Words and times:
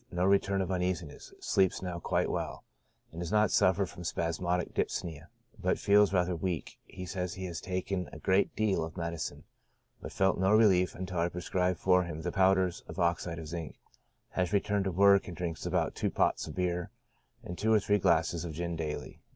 —No 0.11 0.25
return 0.25 0.61
of 0.61 0.71
uneasiness, 0.71 1.31
sleeps 1.39 1.83
now 1.83 1.99
quite 1.99 2.27
well, 2.31 2.63
does 3.15 3.31
not 3.31 3.51
suffer 3.51 3.85
from 3.85 4.03
spasmodic 4.03 4.73
dyspnoea, 4.73 5.27
but 5.61 5.77
feels 5.77 6.11
rather 6.11 6.35
weak; 6.35 6.79
he 6.85 7.05
says 7.05 7.35
he 7.35 7.45
has 7.45 7.61
taken 7.61 8.09
a 8.11 8.17
great 8.17 8.55
deal 8.55 8.83
of 8.83 8.97
medicine, 8.97 9.43
but 10.01 10.11
felt 10.11 10.39
no 10.39 10.57
rehef 10.57 10.95
until 10.95 11.19
I 11.19 11.29
prescribed 11.29 11.77
for 11.77 12.01
him 12.05 12.23
the 12.23 12.31
powders 12.31 12.81
of 12.87 12.97
oxide 12.97 13.37
of 13.37 13.47
zinc. 13.47 13.77
Has 14.29 14.53
returned 14.53 14.85
to 14.85 14.91
work, 14.91 15.27
and 15.27 15.37
drinks 15.37 15.67
about 15.67 15.93
two 15.93 16.09
pots 16.09 16.47
of 16.47 16.55
beer, 16.55 16.89
and 17.43 17.55
two 17.55 17.71
or 17.71 17.79
three 17.79 17.99
glasses 17.99 18.43
of 18.43 18.53
gin 18.53 18.75
daily. 18.75 19.21